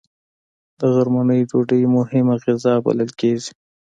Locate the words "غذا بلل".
2.43-3.11